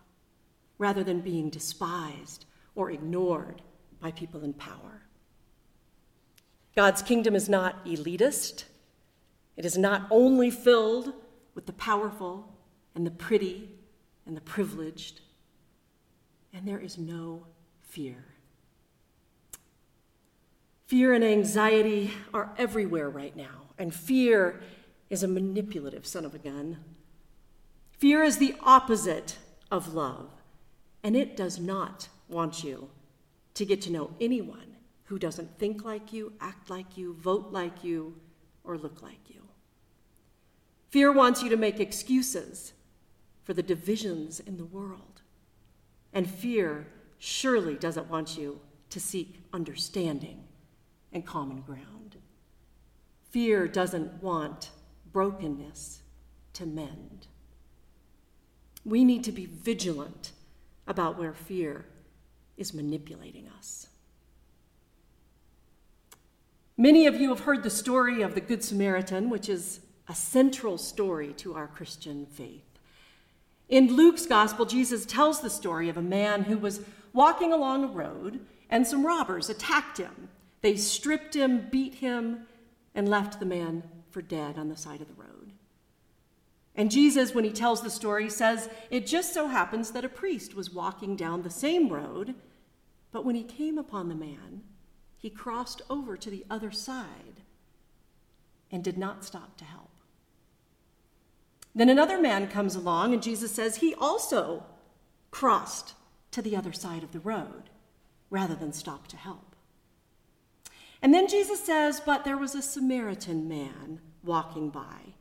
rather 0.78 1.04
than 1.04 1.20
being 1.20 1.50
despised 1.50 2.46
or 2.76 2.92
ignored 2.92 3.62
by 4.00 4.10
people 4.12 4.42
in 4.42 4.54
power. 4.54 5.04
God's 6.78 7.02
kingdom 7.02 7.36
is 7.36 7.50
not 7.50 7.86
elitist. 7.86 8.64
It 9.58 9.66
is 9.66 9.78
not 9.78 10.08
only 10.10 10.50
filled 10.50 11.12
with 11.56 11.66
the 11.66 11.74
powerful 11.74 12.58
and 12.96 13.06
the 13.06 13.12
pretty 13.12 13.70
and 14.26 14.38
the 14.38 14.42
privileged. 14.42 15.20
And 16.54 16.66
there 16.66 16.80
is 16.80 16.98
no 16.98 17.48
fear. 17.82 18.24
Fear 20.92 21.14
and 21.14 21.24
anxiety 21.24 22.12
are 22.34 22.54
everywhere 22.58 23.10
right 23.10 23.34
now, 23.34 23.70
and 23.78 23.96
fear 23.96 24.60
is 25.10 25.24
a 25.24 25.28
manipulative 25.30 26.06
son 26.06 26.26
of 26.26 26.36
a 26.36 26.38
gun. 26.38 26.80
Fear 27.98 28.24
is 28.24 28.40
the 28.40 28.56
opposite 28.62 29.38
of 29.72 29.94
love, 29.94 30.32
and 31.02 31.16
it 31.16 31.38
does 31.38 31.58
not 31.58 32.10
want 32.28 32.66
you 32.66 32.90
to 33.54 33.66
get 33.66 33.82
to 33.84 33.90
know 33.90 34.12
anyone 34.20 34.76
who 35.06 35.18
doesn't 35.18 35.58
think 35.58 35.86
like 35.86 36.12
you, 36.12 36.34
act 36.42 36.70
like 36.70 36.98
you, 36.98 37.14
vote 37.14 37.54
like 37.54 37.86
you, 37.86 38.18
or 38.66 38.78
look 38.78 39.02
like 39.02 39.30
you. 39.30 39.44
Fear 40.90 41.14
wants 41.14 41.42
you 41.42 41.48
to 41.48 41.56
make 41.56 41.80
excuses 41.80 42.74
for 43.46 43.54
the 43.54 43.64
divisions 43.64 44.42
in 44.42 44.58
the 44.58 44.66
world. 44.66 45.22
And 46.12 46.30
fear 46.30 46.86
surely 47.18 47.76
doesn't 47.76 48.10
want 48.10 48.38
you 48.38 48.60
to 48.90 49.00
seek 49.00 49.40
understanding 49.54 50.44
and 51.14 51.26
common 51.26 51.62
ground. 51.62 52.18
Fear 53.30 53.68
doesn't 53.68 54.22
want 54.22 54.72
brokenness 55.12 56.02
to 56.54 56.66
mend. 56.66 57.28
We 58.84 59.04
need 59.04 59.24
to 59.26 59.32
be 59.32 59.46
vigilant 59.46 60.32
about 60.88 61.18
where 61.18 61.34
fear 61.34 61.86
is 62.58 62.74
manipulating 62.74 63.48
us. 63.58 63.88
Many 66.78 67.06
of 67.06 67.20
you 67.22 67.30
have 67.30 67.42
heard 67.42 67.64
the 67.64 67.70
story 67.70 68.22
of 68.22 68.34
the 68.34 68.42
Good 68.42 68.64
Samaritan, 68.64 69.30
which 69.30 69.50
is 69.50 69.82
a 70.10 70.16
central 70.16 70.78
story 70.78 71.32
to 71.34 71.54
our 71.54 71.68
Christian 71.68 72.26
faith. 72.26 72.66
In 73.70 73.96
Luke's 73.96 74.26
gospel, 74.26 74.66
Jesus 74.66 75.06
tells 75.06 75.42
the 75.42 75.50
story 75.50 75.90
of 75.90 75.98
a 75.98 76.02
man 76.02 76.44
who 76.44 76.58
was 76.58 76.82
walking 77.14 77.54
along 77.54 77.84
a 77.84 77.88
road 77.88 78.42
and 78.70 78.86
some 78.86 79.06
robbers 79.06 79.50
attacked 79.50 79.98
him. 79.98 80.30
They 80.62 80.76
stripped 80.76 81.36
him, 81.36 81.68
beat 81.72 81.96
him, 81.96 82.46
and 82.94 83.10
left 83.10 83.40
the 83.40 83.46
man 83.46 83.84
for 84.10 84.22
dead 84.22 84.58
on 84.58 84.70
the 84.70 84.78
side 84.78 85.02
of 85.02 85.08
the 85.08 85.22
road. 85.22 85.54
And 86.76 86.92
Jesus, 86.92 87.34
when 87.34 87.44
he 87.44 87.52
tells 87.52 87.82
the 87.82 87.90
story, 87.90 88.30
says 88.30 88.70
it 88.90 89.06
just 89.06 89.34
so 89.34 89.48
happens 89.48 89.92
that 89.92 90.06
a 90.06 90.10
priest 90.10 90.56
was 90.56 90.74
walking 90.74 91.16
down 91.16 91.42
the 91.42 91.50
same 91.50 91.90
road, 91.90 92.36
but 93.12 93.26
when 93.26 93.36
he 93.36 93.44
came 93.44 93.78
upon 93.78 94.08
the 94.08 94.16
man, 94.16 94.64
he 95.18 95.30
crossed 95.30 95.82
over 95.90 96.16
to 96.16 96.30
the 96.30 96.46
other 96.50 96.72
side 96.72 97.42
and 98.72 98.84
did 98.84 98.98
not 98.98 99.26
stop 99.26 99.58
to 99.58 99.66
help. 99.66 99.90
Then 101.76 101.90
another 101.90 102.20
man 102.20 102.48
comes 102.48 102.76
along, 102.76 103.14
and 103.14 103.22
Jesus 103.22 103.52
says 103.52 103.78
he 103.78 103.94
also 103.96 104.64
crossed 105.30 105.94
to 106.32 106.42
the 106.42 106.56
other 106.56 106.74
side 106.74 107.04
of 107.04 107.12
the 107.12 107.20
road 107.20 107.70
rather 108.30 108.56
than 108.56 108.74
stop 108.74 109.08
to 109.08 109.18
help. 109.18 109.51
And 111.02 111.14
then 111.14 111.28
Jesus 111.28 111.64
says, 111.64 112.00
But 112.00 112.24
there 112.24 112.38
was 112.38 112.56
a 112.56 112.62
Samaritan 112.62 113.48
man 113.48 114.02
walking 114.24 114.70
by, 114.70 115.16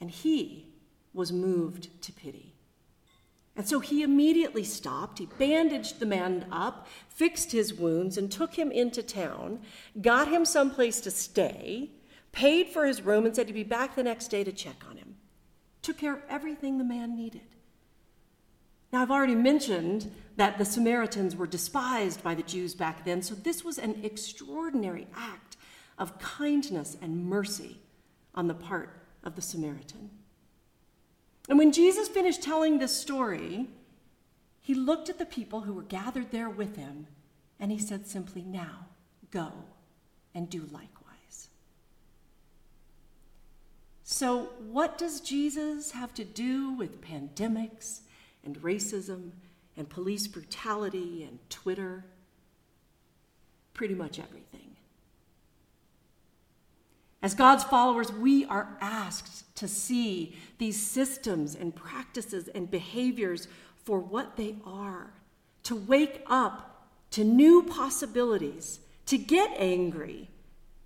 and 0.00 0.10
he 0.10 0.68
was 1.12 1.32
moved 1.32 2.00
to 2.02 2.12
pity. 2.12 2.54
And 3.56 3.68
so 3.68 3.78
he 3.78 4.02
immediately 4.02 4.64
stopped. 4.64 5.20
He 5.20 5.26
bandaged 5.26 6.00
the 6.00 6.06
man 6.06 6.46
up, 6.50 6.88
fixed 7.08 7.52
his 7.52 7.72
wounds, 7.72 8.18
and 8.18 8.30
took 8.30 8.54
him 8.54 8.72
into 8.72 9.02
town, 9.02 9.60
got 10.00 10.26
him 10.28 10.44
someplace 10.44 11.00
to 11.02 11.10
stay, 11.10 11.90
paid 12.32 12.68
for 12.68 12.84
his 12.84 13.02
room, 13.02 13.26
and 13.26 13.34
said 13.34 13.46
he'd 13.46 13.52
be 13.52 13.62
back 13.62 13.94
the 13.94 14.02
next 14.02 14.28
day 14.28 14.42
to 14.42 14.52
check 14.52 14.82
on 14.88 14.96
him 14.96 15.14
took 15.84 15.98
care 15.98 16.14
of 16.14 16.22
everything 16.28 16.78
the 16.78 16.84
man 16.84 17.14
needed. 17.14 17.42
Now, 18.94 19.02
I've 19.02 19.10
already 19.10 19.34
mentioned 19.34 20.08
that 20.36 20.56
the 20.56 20.64
Samaritans 20.64 21.34
were 21.34 21.48
despised 21.48 22.22
by 22.22 22.36
the 22.36 22.44
Jews 22.44 22.76
back 22.76 23.04
then, 23.04 23.22
so 23.22 23.34
this 23.34 23.64
was 23.64 23.76
an 23.76 23.98
extraordinary 24.04 25.08
act 25.16 25.56
of 25.98 26.16
kindness 26.20 26.96
and 27.02 27.26
mercy 27.26 27.80
on 28.36 28.46
the 28.46 28.54
part 28.54 29.02
of 29.24 29.34
the 29.34 29.42
Samaritan. 29.42 30.10
And 31.48 31.58
when 31.58 31.72
Jesus 31.72 32.06
finished 32.06 32.40
telling 32.40 32.78
this 32.78 32.96
story, 32.96 33.66
he 34.60 34.76
looked 34.76 35.08
at 35.08 35.18
the 35.18 35.26
people 35.26 35.62
who 35.62 35.72
were 35.72 35.82
gathered 35.82 36.30
there 36.30 36.48
with 36.48 36.76
him 36.76 37.08
and 37.58 37.72
he 37.72 37.78
said 37.78 38.06
simply, 38.06 38.42
Now 38.42 38.86
go 39.32 39.50
and 40.36 40.48
do 40.48 40.68
likewise. 40.70 41.48
So, 44.04 44.50
what 44.70 44.96
does 44.98 45.20
Jesus 45.20 45.90
have 45.90 46.14
to 46.14 46.24
do 46.24 46.70
with 46.74 47.02
pandemics 47.02 48.02
and 48.44 48.60
racism 48.62 49.30
and 49.76 49.88
police 49.88 50.26
brutality 50.26 51.24
and 51.24 51.38
Twitter? 51.50 52.04
Pretty 53.72 53.94
much 53.94 54.18
everything. 54.18 54.76
As 57.22 57.34
God's 57.34 57.64
followers, 57.64 58.12
we 58.12 58.44
are 58.44 58.76
asked 58.82 59.56
to 59.56 59.66
see 59.66 60.36
these 60.58 60.80
systems 60.80 61.54
and 61.54 61.74
practices 61.74 62.48
and 62.48 62.70
behaviors 62.70 63.48
for 63.82 63.98
what 63.98 64.36
they 64.36 64.56
are, 64.66 65.14
to 65.62 65.74
wake 65.74 66.22
up 66.26 66.88
to 67.12 67.24
new 67.24 67.62
possibilities, 67.62 68.80
to 69.06 69.16
get 69.16 69.50
angry, 69.56 70.28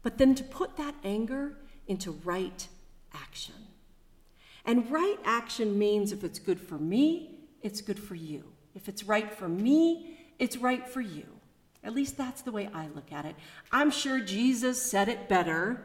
but 0.03 0.19
then 0.19 0.35
to 0.35 0.45
put 0.45 0.77
that 0.77 0.95
anger 1.03 1.57
into 1.87 2.13
right 2.25 2.69
action. 3.15 3.55
And 4.65 4.91
right 4.91 5.19
action 5.25 5.79
means 5.79 6.13
if 6.13 6.23
it's 6.23 6.39
good 6.39 6.61
for 6.61 6.77
me, 6.77 7.38
it's 7.63 7.81
good 7.81 7.99
for 7.99 8.15
you. 8.15 8.45
If 8.75 8.89
it's 8.89 9.05
right 9.05 9.33
for 9.33 9.49
me, 9.49 10.19
it's 10.39 10.57
right 10.57 10.87
for 10.87 11.01
you. 11.01 11.25
At 11.83 11.95
least 11.95 12.17
that's 12.17 12.43
the 12.43 12.53
way 12.53 12.69
I 12.73 12.89
look 12.89 13.13
at 13.13 13.25
it. 13.25 13.37
I'm 13.73 13.91
sure 13.91 14.21
Jesus 14.21 14.81
said 14.81 15.09
it 15.09 15.29
better 15.29 15.85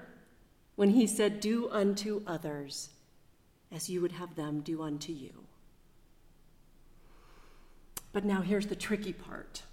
when 0.76 0.90
he 0.90 1.08
said, 1.08 1.40
Do 1.40 1.70
unto 1.70 2.24
others 2.26 2.90
as 3.72 3.90
you 3.90 4.02
would 4.02 4.14
have 4.14 4.36
them 4.36 4.62
do 4.62 4.82
unto 4.82 5.12
you. 5.12 5.46
But 8.12 8.26
now 8.26 8.42
here's 8.42 8.68
the 8.68 8.76
tricky 8.76 9.14
part. 9.14 9.64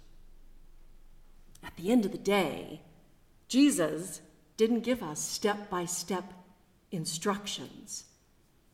At 1.63 1.75
the 1.77 1.91
end 1.91 2.05
of 2.05 2.11
the 2.11 2.17
day, 2.17 2.81
Jesus 3.47 4.21
didn't 4.57 4.79
give 4.81 5.03
us 5.03 5.19
step 5.19 5.69
by 5.69 5.85
step 5.85 6.33
instructions 6.91 8.05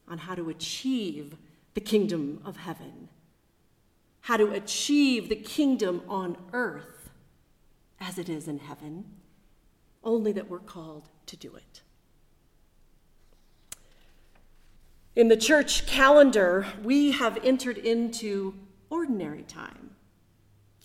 on 0.08 0.20
how 0.20 0.36
to 0.36 0.50
achieve 0.50 1.36
the 1.74 1.82
kingdom 1.82 2.42
of 2.46 2.58
heaven, 2.58 3.10
how 4.22 4.38
to 4.38 4.52
achieve 4.52 5.30
the 5.30 5.36
kingdom 5.36 6.02
on 6.08 6.38
earth 6.54 7.10
as 8.00 8.18
it 8.18 8.30
is 8.30 8.48
in 8.48 8.60
heaven, 8.60 9.06
only 10.04 10.32
that 10.32 10.50
we're 10.50 10.60
called 10.60 11.10
to 11.26 11.36
do 11.36 11.56
it. 11.56 11.82
In 15.16 15.30
the 15.30 15.38
church 15.38 15.88
calendar, 15.88 16.68
we 16.84 17.12
have 17.12 17.44
entered 17.44 17.78
into 17.78 18.54
ordinary 18.90 19.42
time. 19.42 19.92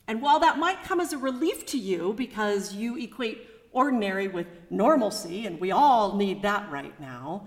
And 0.08 0.22
while 0.22 0.40
that 0.40 0.58
might 0.58 0.82
come 0.82 1.00
as 1.00 1.12
a 1.12 1.18
relief 1.18 1.66
to 1.66 1.78
you 1.78 2.14
because 2.14 2.74
you 2.74 2.96
equate 2.96 3.46
ordinary 3.72 4.28
with 4.28 4.46
normalcy, 4.70 5.46
and 5.46 5.60
we 5.60 5.70
all 5.70 6.16
need 6.16 6.42
that 6.42 6.70
right 6.70 6.98
now, 7.00 7.46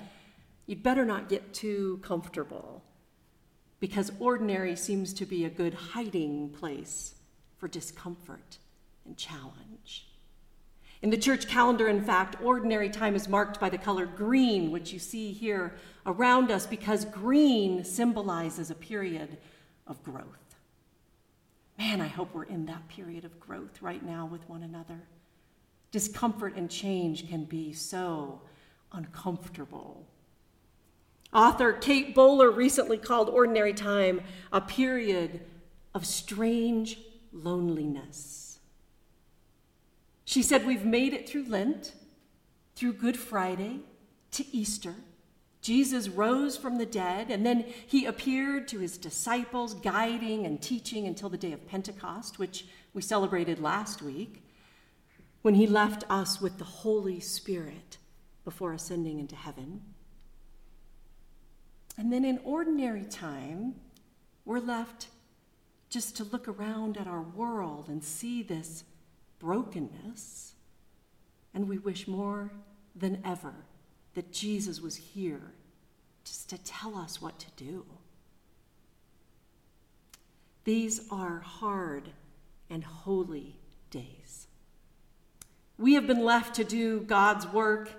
you'd 0.66 0.84
better 0.84 1.06
not 1.06 1.30
get 1.30 1.54
too 1.54 2.00
comfortable 2.04 2.84
because 3.86 4.12
ordinary 4.20 4.76
seems 4.76 5.14
to 5.14 5.28
be 5.28 5.46
a 5.46 5.50
good 5.50 5.76
hiding 5.76 6.50
place 6.50 7.14
for 7.60 7.68
discomfort 7.68 8.58
and 9.06 9.16
challenge. 9.16 10.08
In 11.04 11.12
the 11.12 11.18
church 11.18 11.48
calendar, 11.48 11.88
in 11.88 12.04
fact, 12.04 12.42
ordinary 12.42 12.90
time 12.90 13.14
is 13.14 13.30
marked 13.30 13.60
by 13.60 13.70
the 13.70 13.78
color 13.78 14.08
green, 14.08 14.72
which 14.72 14.92
you 14.92 14.98
see 14.98 15.32
here 15.32 15.76
around 16.08 16.50
us, 16.50 16.66
because 16.66 17.06
green 17.06 17.84
symbolizes 17.84 18.72
a 18.72 18.74
period 18.74 19.38
of 19.86 20.04
growth. 20.04 20.56
Man, 21.78 22.02
I 22.02 22.08
hope 22.08 22.34
we're 22.34 22.46
in 22.46 22.66
that 22.66 22.88
period 22.88 23.24
of 23.24 23.40
growth 23.40 23.84
right 23.84 24.04
now 24.04 24.26
with 24.26 24.50
one 24.50 24.64
another. 24.64 25.04
Discomfort 25.92 26.56
and 26.56 26.72
change 26.72 27.30
can 27.30 27.44
be 27.44 27.72
so 27.72 28.42
uncomfortable. 28.92 30.08
Author 31.36 31.74
Kate 31.74 32.16
Bowler 32.16 32.50
recently 32.50 32.98
called 32.98 33.28
Ordinary 33.28 33.74
Time 33.74 34.22
a 34.54 34.62
period 34.62 35.42
of 35.94 36.06
strange 36.06 36.98
loneliness. 37.34 38.60
She 40.24 40.42
said, 40.42 40.66
We've 40.66 40.86
made 40.86 41.14
it 41.14 41.28
through 41.28 41.50
Lent, 41.50 41.94
through 42.76 42.94
Good 42.94 43.18
Friday, 43.18 43.82
to 44.32 44.46
Easter. 44.56 44.96
Jesus 45.62 46.08
rose 46.08 46.56
from 46.56 46.78
the 46.78 46.86
dead, 46.86 47.30
and 47.30 47.46
then 47.46 47.66
he 47.86 48.06
appeared 48.06 48.68
to 48.70 48.80
his 48.80 48.98
disciples, 48.98 49.74
guiding 49.74 50.46
and 50.46 50.62
teaching 50.62 51.06
until 51.06 51.28
the 51.28 51.38
day 51.38 51.52
of 51.52 51.68
Pentecost, 51.68 52.40
which 52.40 52.66
we 52.94 53.02
celebrated 53.02 53.60
last 53.60 54.02
week 54.02 54.42
when 55.42 55.56
he 55.56 55.68
left 55.68 56.06
us 56.10 56.40
with 56.40 56.60
the 56.60 56.64
Holy 56.64 57.20
Spirit 57.20 57.98
before 58.46 58.74
ascending 58.74 59.20
into 59.20 59.36
heaven. 59.36 59.82
And 61.98 62.12
then 62.12 62.26
in 62.26 62.40
ordinary 62.44 63.06
time, 63.06 63.76
we're 64.44 64.60
left 64.60 65.08
just 65.90 66.18
to 66.18 66.24
look 66.26 66.48
around 66.48 66.98
at 66.98 67.08
our 67.08 67.22
world 67.22 67.88
and 67.88 68.04
see 68.04 68.44
this 68.44 68.84
brokenness. 69.40 70.54
And 71.54 71.70
we 71.70 71.78
wish 71.78 72.08
more 72.08 72.52
than 72.96 73.22
ever 73.24 73.54
that 74.14 74.32
Jesus 74.32 74.82
was 74.82 74.96
here 74.96 75.54
just 76.24 76.50
to 76.50 76.58
tell 76.58 76.98
us 76.98 77.22
what 77.22 77.40
to 77.40 77.48
do. 77.56 77.86
These 80.64 81.02
are 81.12 81.40
hard 81.40 82.10
and 82.70 82.84
holy 82.84 83.56
days. 83.92 84.48
We 85.78 85.94
have 85.94 86.08
been 86.08 86.24
left 86.26 86.56
to 86.56 86.64
do 86.64 87.02
God's 87.02 87.46
work, 87.48 87.92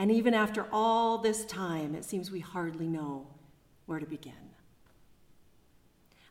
and 0.00 0.10
even 0.10 0.32
after 0.32 0.66
all 0.72 1.18
this 1.18 1.44
time, 1.44 1.94
it 1.94 2.06
seems 2.06 2.30
we 2.30 2.40
hardly 2.40 2.86
know 2.86 3.26
where 3.84 3.98
to 3.98 4.06
begin. 4.06 4.32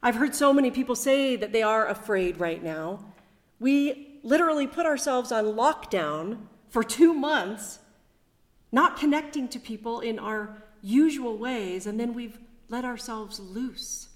I've 0.02 0.16
heard 0.16 0.34
so 0.34 0.52
many 0.52 0.72
people 0.72 0.96
say 0.96 1.36
that 1.36 1.54
they 1.54 1.62
are 1.62 1.88
afraid 1.88 2.40
right 2.40 2.64
now. 2.64 3.06
We 3.60 4.22
literally 4.24 4.66
put 4.66 4.88
ourselves 4.88 5.32
on 5.32 5.46
lockdown 5.46 6.40
for 6.70 6.84
two 6.84 7.14
months, 7.14 7.78
not 8.72 8.98
connecting 8.98 9.48
to 9.50 9.60
people 9.60 10.00
in 10.00 10.18
our 10.18 10.64
usual 10.82 11.38
ways, 11.38 11.86
and 11.86 12.00
then 12.00 12.16
we've 12.16 12.40
let 12.70 12.86
ourselves 12.86 13.40
loose 13.40 14.10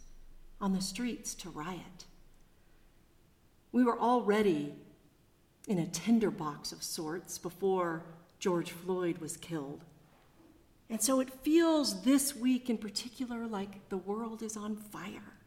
on 0.60 0.74
the 0.74 0.82
streets 0.82 1.36
to 1.36 1.52
riot. 1.52 2.06
We 3.72 3.84
were 3.84 4.00
already 4.00 4.74
in 5.68 5.78
a 5.78 5.86
tinderbox 5.86 6.72
of 6.72 6.82
sorts 6.82 7.38
before 7.38 8.04
George 8.44 8.72
Floyd 8.72 9.20
was 9.20 9.38
killed. 9.38 9.86
And 10.90 11.02
so 11.02 11.22
it 11.22 11.30
feels 11.30 12.02
this 12.02 12.36
week 12.36 12.70
in 12.70 12.78
particular 12.78 13.48
like 13.48 13.88
the 13.88 13.96
world 13.96 14.44
is 14.44 14.58
on 14.58 14.76
fire. 14.76 15.38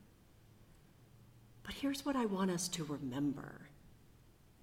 But 1.62 1.74
here's 1.74 2.06
what 2.06 2.16
I 2.16 2.24
want 2.24 2.50
us 2.50 2.68
to 2.68 2.84
remember 2.84 3.68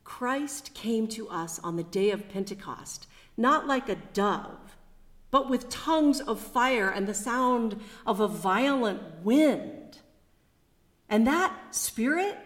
Christ 0.03 0.73
came 0.73 1.07
to 1.09 1.29
us 1.29 1.59
on 1.59 1.75
the 1.75 1.83
day 1.83 2.09
of 2.09 2.27
Pentecost, 2.27 3.05
not 3.37 3.67
like 3.67 3.87
a 3.87 3.97
dove, 4.13 4.77
but 5.29 5.47
with 5.47 5.69
tongues 5.69 6.19
of 6.19 6.39
fire 6.39 6.89
and 6.89 7.05
the 7.05 7.13
sound 7.13 7.79
of 8.03 8.19
a 8.19 8.27
violent 8.27 9.23
wind. 9.23 9.99
And 11.07 11.27
that 11.27 11.53
spirit 11.69 12.39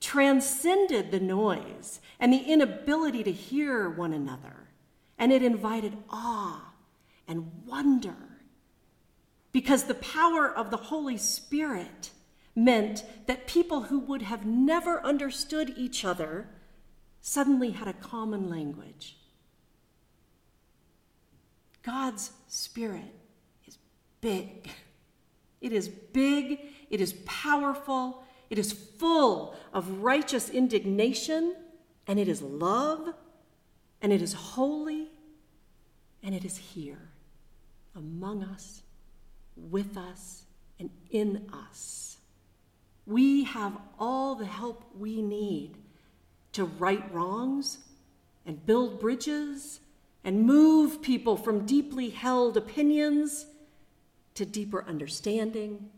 transcended 0.00 1.12
the 1.12 1.20
noise 1.20 2.00
and 2.18 2.32
the 2.32 2.42
inability 2.42 3.22
to 3.22 3.30
hear 3.30 3.88
one 3.88 4.12
another, 4.12 4.62
and 5.22 5.30
it 5.30 5.40
invited 5.40 5.96
awe 6.10 6.74
and 7.28 7.48
wonder. 7.64 8.16
Because 9.52 9.84
the 9.84 9.94
power 9.94 10.50
of 10.50 10.72
the 10.72 10.76
Holy 10.76 11.16
Spirit 11.16 12.10
meant 12.56 13.04
that 13.26 13.46
people 13.46 13.82
who 13.82 14.00
would 14.00 14.22
have 14.22 14.44
never 14.44 15.00
understood 15.06 15.74
each 15.76 16.04
other 16.04 16.48
suddenly 17.20 17.70
had 17.70 17.86
a 17.86 17.92
common 17.92 18.50
language. 18.50 19.16
God's 21.84 22.32
Spirit 22.48 23.14
is 23.64 23.78
big. 24.20 24.70
It 25.60 25.72
is 25.72 25.88
big, 25.88 26.58
it 26.90 27.00
is 27.00 27.12
powerful, 27.24 28.24
it 28.50 28.58
is 28.58 28.72
full 28.72 29.54
of 29.72 30.02
righteous 30.02 30.50
indignation, 30.50 31.54
and 32.08 32.18
it 32.18 32.26
is 32.26 32.42
love, 32.42 33.14
and 34.02 34.12
it 34.12 34.20
is 34.20 34.32
holy, 34.32 35.11
and 36.22 36.34
it 36.34 36.44
is 36.44 36.56
here 36.56 37.10
among 37.94 38.42
us, 38.42 38.82
with 39.56 39.96
us, 39.96 40.44
and 40.78 40.90
in 41.10 41.46
us. 41.52 42.18
We 43.06 43.44
have 43.44 43.76
all 43.98 44.34
the 44.34 44.46
help 44.46 44.84
we 44.98 45.22
need 45.22 45.76
to 46.52 46.64
right 46.64 47.02
wrongs 47.12 47.78
and 48.46 48.64
build 48.64 49.00
bridges 49.00 49.80
and 50.24 50.46
move 50.46 51.02
people 51.02 51.36
from 51.36 51.66
deeply 51.66 52.10
held 52.10 52.56
opinions 52.56 53.46
to 54.34 54.46
deeper 54.46 54.84
understanding. 54.86 55.90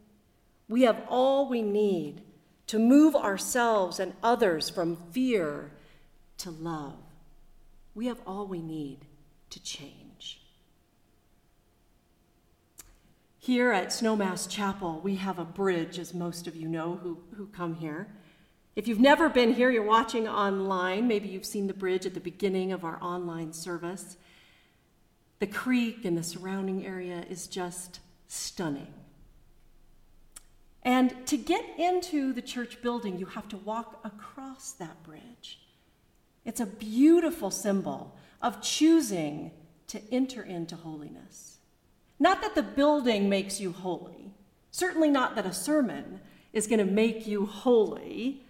We 0.68 0.82
have 0.82 1.02
all 1.08 1.48
we 1.48 1.62
need 1.62 2.22
to 2.68 2.78
move 2.78 3.14
ourselves 3.14 4.00
and 4.00 4.14
others 4.22 4.70
from 4.70 4.96
fear 5.12 5.70
to 6.38 6.50
love. 6.50 6.96
We 7.94 8.06
have 8.06 8.20
all 8.26 8.46
we 8.46 8.62
need 8.62 9.00
to 9.50 9.62
change. 9.62 10.03
Here 13.44 13.72
at 13.72 13.88
Snowmass 13.88 14.48
Chapel, 14.48 15.02
we 15.04 15.16
have 15.16 15.38
a 15.38 15.44
bridge, 15.44 15.98
as 15.98 16.14
most 16.14 16.46
of 16.46 16.56
you 16.56 16.66
know 16.66 16.98
who, 17.02 17.18
who 17.36 17.46
come 17.48 17.74
here. 17.74 18.08
If 18.74 18.88
you've 18.88 18.98
never 18.98 19.28
been 19.28 19.52
here, 19.52 19.70
you're 19.70 19.82
watching 19.82 20.26
online, 20.26 21.06
maybe 21.06 21.28
you've 21.28 21.44
seen 21.44 21.66
the 21.66 21.74
bridge 21.74 22.06
at 22.06 22.14
the 22.14 22.20
beginning 22.20 22.72
of 22.72 22.84
our 22.84 22.96
online 23.02 23.52
service. 23.52 24.16
The 25.40 25.46
creek 25.46 26.06
and 26.06 26.16
the 26.16 26.22
surrounding 26.22 26.86
area 26.86 27.26
is 27.28 27.46
just 27.46 28.00
stunning. 28.28 28.94
And 30.82 31.14
to 31.26 31.36
get 31.36 31.66
into 31.78 32.32
the 32.32 32.40
church 32.40 32.80
building, 32.80 33.18
you 33.18 33.26
have 33.26 33.50
to 33.50 33.58
walk 33.58 34.00
across 34.04 34.72
that 34.72 35.02
bridge. 35.02 35.60
It's 36.46 36.60
a 36.60 36.66
beautiful 36.66 37.50
symbol 37.50 38.16
of 38.40 38.62
choosing 38.62 39.50
to 39.88 40.00
enter 40.10 40.42
into 40.42 40.76
holiness. 40.76 41.58
Not 42.18 42.42
that 42.42 42.54
the 42.54 42.62
building 42.62 43.28
makes 43.28 43.60
you 43.60 43.72
holy, 43.72 44.32
certainly 44.70 45.10
not 45.10 45.34
that 45.36 45.46
a 45.46 45.52
sermon 45.52 46.20
is 46.52 46.66
going 46.66 46.78
to 46.78 46.92
make 46.92 47.26
you 47.26 47.46
holy, 47.46 48.42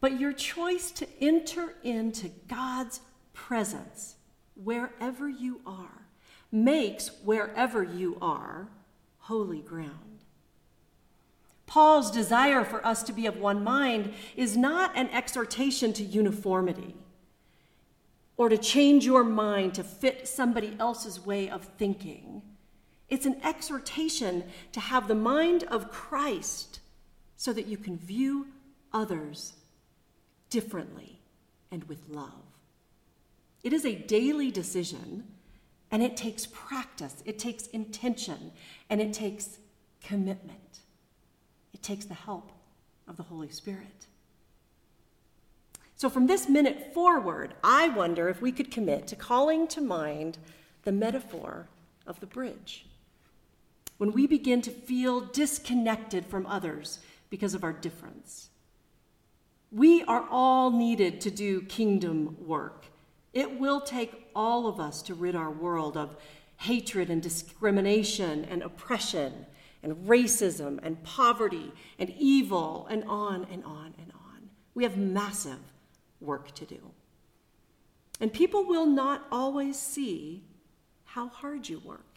but 0.00 0.18
your 0.18 0.32
choice 0.32 0.90
to 0.90 1.06
enter 1.20 1.74
into 1.84 2.28
God's 2.48 3.00
presence 3.32 4.16
wherever 4.54 5.28
you 5.28 5.60
are 5.64 6.06
makes 6.50 7.10
wherever 7.24 7.82
you 7.82 8.18
are 8.20 8.68
holy 9.18 9.60
ground. 9.60 10.24
Paul's 11.66 12.10
desire 12.10 12.64
for 12.64 12.84
us 12.86 13.02
to 13.04 13.12
be 13.12 13.24
of 13.24 13.38
one 13.38 13.64
mind 13.64 14.12
is 14.36 14.56
not 14.56 14.94
an 14.94 15.08
exhortation 15.08 15.92
to 15.94 16.02
uniformity 16.02 16.94
or 18.36 18.48
to 18.48 18.58
change 18.58 19.06
your 19.06 19.24
mind 19.24 19.74
to 19.74 19.84
fit 19.84 20.28
somebody 20.28 20.76
else's 20.78 21.24
way 21.24 21.48
of 21.48 21.64
thinking. 21.64 22.42
It's 23.12 23.26
an 23.26 23.36
exhortation 23.44 24.42
to 24.72 24.80
have 24.80 25.06
the 25.06 25.14
mind 25.14 25.64
of 25.64 25.90
Christ 25.90 26.80
so 27.36 27.52
that 27.52 27.66
you 27.66 27.76
can 27.76 27.98
view 27.98 28.46
others 28.90 29.52
differently 30.48 31.20
and 31.70 31.84
with 31.84 32.08
love. 32.08 32.56
It 33.62 33.74
is 33.74 33.84
a 33.84 33.94
daily 33.94 34.50
decision 34.50 35.24
and 35.90 36.02
it 36.02 36.16
takes 36.16 36.46
practice, 36.46 37.22
it 37.26 37.38
takes 37.38 37.66
intention, 37.66 38.50
and 38.88 38.98
it 38.98 39.12
takes 39.12 39.58
commitment. 40.02 40.78
It 41.74 41.82
takes 41.82 42.06
the 42.06 42.14
help 42.14 42.50
of 43.06 43.18
the 43.18 43.24
Holy 43.24 43.50
Spirit. 43.50 44.06
So, 45.96 46.08
from 46.08 46.28
this 46.28 46.48
minute 46.48 46.94
forward, 46.94 47.56
I 47.62 47.90
wonder 47.90 48.30
if 48.30 48.40
we 48.40 48.52
could 48.52 48.70
commit 48.70 49.06
to 49.08 49.16
calling 49.16 49.68
to 49.68 49.82
mind 49.82 50.38
the 50.84 50.92
metaphor 50.92 51.68
of 52.06 52.18
the 52.20 52.26
bridge. 52.26 52.86
When 54.02 54.10
we 54.10 54.26
begin 54.26 54.62
to 54.62 54.72
feel 54.72 55.20
disconnected 55.20 56.26
from 56.26 56.44
others 56.46 56.98
because 57.30 57.54
of 57.54 57.62
our 57.62 57.72
difference, 57.72 58.50
we 59.70 60.02
are 60.02 60.26
all 60.28 60.72
needed 60.72 61.20
to 61.20 61.30
do 61.30 61.62
kingdom 61.62 62.36
work. 62.44 62.86
It 63.32 63.60
will 63.60 63.80
take 63.80 64.26
all 64.34 64.66
of 64.66 64.80
us 64.80 65.02
to 65.02 65.14
rid 65.14 65.36
our 65.36 65.52
world 65.52 65.96
of 65.96 66.16
hatred 66.56 67.10
and 67.10 67.22
discrimination 67.22 68.44
and 68.46 68.64
oppression 68.64 69.46
and 69.84 69.94
racism 70.08 70.80
and 70.82 71.00
poverty 71.04 71.70
and 72.00 72.12
evil 72.18 72.88
and 72.90 73.04
on 73.04 73.46
and 73.52 73.62
on 73.62 73.94
and 73.98 74.10
on. 74.14 74.50
We 74.74 74.82
have 74.82 74.96
massive 74.96 75.60
work 76.20 76.52
to 76.56 76.64
do. 76.64 76.90
And 78.20 78.32
people 78.32 78.64
will 78.64 78.86
not 78.86 79.28
always 79.30 79.78
see 79.78 80.42
how 81.04 81.28
hard 81.28 81.68
you 81.68 81.78
work. 81.78 82.11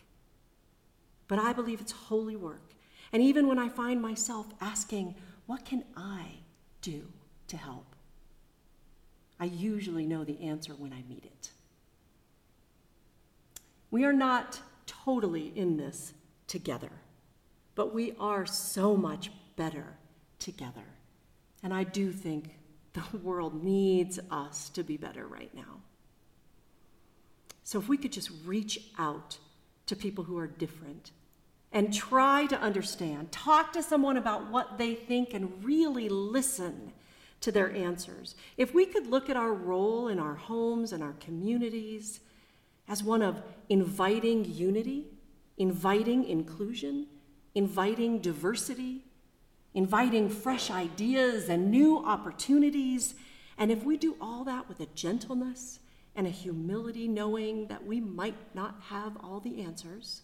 But 1.27 1.39
I 1.39 1.53
believe 1.53 1.81
it's 1.81 1.91
holy 1.91 2.35
work. 2.35 2.73
And 3.11 3.21
even 3.21 3.47
when 3.47 3.59
I 3.59 3.69
find 3.69 4.01
myself 4.01 4.47
asking, 4.61 5.15
what 5.45 5.65
can 5.65 5.83
I 5.95 6.25
do 6.81 7.07
to 7.47 7.57
help? 7.57 7.95
I 9.39 9.45
usually 9.45 10.05
know 10.05 10.23
the 10.23 10.41
answer 10.41 10.73
when 10.73 10.93
I 10.93 11.03
meet 11.09 11.25
it. 11.25 11.51
We 13.91 14.05
are 14.05 14.13
not 14.13 14.59
totally 14.85 15.51
in 15.55 15.77
this 15.77 16.13
together 16.47 16.91
but 17.75 17.93
we 17.93 18.13
are 18.19 18.45
so 18.45 18.95
much 18.95 19.29
better 19.57 19.97
together. 20.39 20.85
And 21.61 21.73
I 21.73 21.83
do 21.83 22.11
think 22.11 22.55
the 22.93 23.03
world 23.17 23.63
needs 23.63 24.19
us 24.31 24.69
to 24.69 24.83
be 24.83 24.97
better 24.97 25.27
right 25.27 25.53
now. 25.53 25.81
So 27.63 27.79
if 27.79 27.89
we 27.89 27.97
could 27.97 28.13
just 28.13 28.31
reach 28.45 28.79
out 28.97 29.37
to 29.85 29.95
people 29.95 30.23
who 30.23 30.37
are 30.37 30.47
different 30.47 31.11
and 31.71 31.93
try 31.93 32.45
to 32.47 32.59
understand, 32.59 33.31
talk 33.31 33.73
to 33.73 33.83
someone 33.83 34.17
about 34.17 34.49
what 34.49 34.77
they 34.77 34.95
think, 34.95 35.33
and 35.33 35.63
really 35.63 36.07
listen 36.07 36.93
to 37.41 37.51
their 37.51 37.71
answers. 37.75 38.35
If 38.55 38.73
we 38.73 38.85
could 38.85 39.07
look 39.07 39.29
at 39.29 39.35
our 39.35 39.53
role 39.53 40.07
in 40.07 40.17
our 40.17 40.35
homes 40.35 40.93
and 40.93 41.03
our 41.03 41.13
communities 41.19 42.21
as 42.87 43.03
one 43.03 43.21
of 43.21 43.41
inviting 43.67 44.45
unity, 44.45 45.07
inviting 45.57 46.23
inclusion, 46.25 47.07
inviting 47.53 48.19
diversity, 48.19 49.03
inviting 49.73 50.29
fresh 50.29 50.71
ideas 50.71 51.49
and 51.49 51.69
new 51.69 51.97
opportunities. 52.05 53.15
And 53.57 53.71
if 53.71 53.83
we 53.83 53.97
do 53.97 54.15
all 54.21 54.43
that 54.45 54.67
with 54.67 54.79
a 54.79 54.87
gentleness 54.87 55.79
and 56.15 56.25
a 56.25 56.31
humility 56.31 57.07
knowing 57.07 57.67
that 57.67 57.85
we 57.85 57.99
might 57.99 58.55
not 58.55 58.75
have 58.89 59.17
all 59.21 59.39
the 59.39 59.61
answers, 59.61 60.21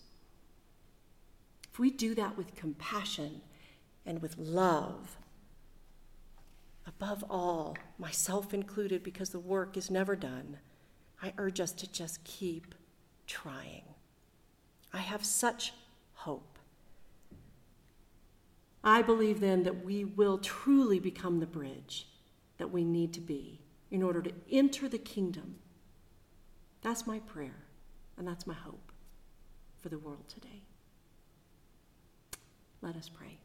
if 1.71 1.79
we 1.79 1.89
do 1.89 2.15
that 2.15 2.37
with 2.37 2.55
compassion 2.55 3.41
and 4.05 4.21
with 4.21 4.37
love, 4.37 5.17
above 6.87 7.23
all, 7.29 7.77
myself 7.97 8.53
included, 8.53 9.03
because 9.03 9.29
the 9.29 9.39
work 9.39 9.77
is 9.77 9.91
never 9.91 10.15
done, 10.15 10.57
I 11.21 11.33
urge 11.37 11.59
us 11.59 11.71
to 11.73 11.91
just 11.91 12.23
keep 12.23 12.73
trying. 13.27 13.83
I 14.93 14.99
have 14.99 15.23
such 15.23 15.73
hope. 16.13 16.57
I 18.83 19.01
believe 19.01 19.39
then 19.39 19.63
that 19.63 19.85
we 19.85 20.03
will 20.03 20.39
truly 20.39 20.99
become 20.99 21.39
the 21.39 21.45
bridge 21.45 22.07
that 22.57 22.71
we 22.71 22.83
need 22.83 23.13
to 23.13 23.21
be 23.21 23.61
in 23.91 24.01
order 24.01 24.21
to 24.21 24.33
enter 24.51 24.89
the 24.89 24.97
kingdom. 24.97 25.55
That's 26.81 27.05
my 27.05 27.19
prayer, 27.19 27.63
and 28.17 28.27
that's 28.27 28.47
my 28.47 28.53
hope 28.55 28.91
for 29.81 29.89
the 29.89 29.99
world 29.99 30.27
today. 30.29 30.63
Let 32.81 32.95
us 32.95 33.09
pray. 33.09 33.37